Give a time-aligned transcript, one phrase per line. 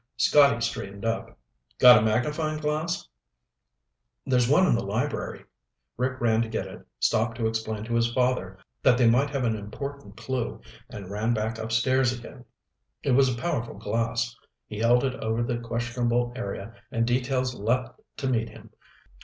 [0.17, 1.37] Scotty straightened up.
[1.77, 3.07] "Got a magnifying glass?"
[4.25, 5.45] "There's one in the library."
[5.95, 9.43] Rick ran to get it, stopped to explain to his father that they might have
[9.43, 10.59] an important clue,
[10.89, 12.45] and ran back upstairs again.
[13.03, 14.35] It was a powerful glass.
[14.65, 18.71] He held it over the questionable area and details leaped to meet him.